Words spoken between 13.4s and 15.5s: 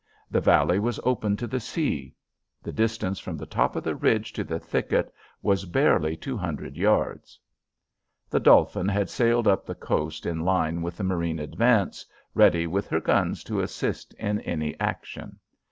to assist in any action.